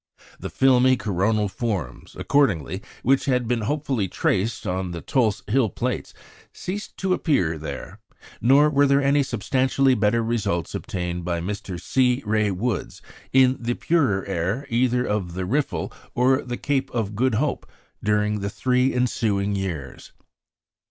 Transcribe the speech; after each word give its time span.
The 0.39 0.49
filmy 0.49 0.97
coronal 0.97 1.47
forms, 1.47 2.15
accordingly, 2.15 2.81
which 3.03 3.25
had 3.25 3.47
been 3.47 3.61
hopefully 3.61 4.07
traced 4.07 4.65
on 4.65 4.93
the 4.93 5.01
Tulse 5.01 5.43
Hill 5.47 5.69
plates 5.69 6.11
ceased 6.51 6.97
to 6.97 7.13
appear 7.13 7.55
there; 7.59 7.99
nor 8.41 8.67
were 8.71 8.99
any 8.99 9.21
substantially 9.21 9.93
better 9.93 10.23
results 10.23 10.73
obtained 10.73 11.23
by 11.23 11.39
Mr. 11.39 11.79
C. 11.79 12.23
Ray 12.25 12.49
Woods, 12.49 13.03
in 13.31 13.57
the 13.59 13.75
purer 13.75 14.25
air 14.25 14.65
either 14.71 15.05
of 15.05 15.35
the 15.35 15.45
Riffel 15.45 15.93
or 16.15 16.41
the 16.41 16.57
Cape 16.57 16.89
of 16.89 17.15
Good 17.15 17.35
Hope, 17.35 17.69
during 18.03 18.39
the 18.39 18.49
three 18.49 18.91
ensuing 18.95 19.55
years. 19.55 20.13